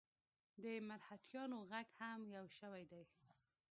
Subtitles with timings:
[0.63, 3.03] د مرهټیانو ږغ هم یو شوی دی.